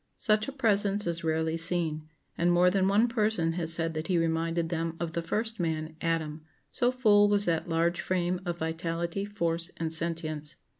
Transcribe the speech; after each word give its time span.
Such 0.17 0.47
a 0.47 0.51
presence 0.51 1.05
is 1.05 1.23
rarely 1.23 1.57
seen; 1.57 2.09
and 2.35 2.51
more 2.51 2.71
than 2.71 2.87
one 2.87 3.07
person 3.07 3.51
has 3.51 3.71
said 3.71 3.93
that 3.93 4.07
he 4.07 4.17
reminded 4.17 4.69
them 4.69 4.97
of 4.99 5.11
the 5.11 5.21
first 5.21 5.59
man, 5.59 5.95
Adam, 6.01 6.41
so 6.71 6.91
full 6.91 7.29
was 7.29 7.45
that 7.45 7.69
large 7.69 8.01
frame 8.01 8.41
of 8.43 8.57
vitality, 8.57 9.25
force, 9.25 9.69
and 9.77 9.93
sentience. 9.93 10.55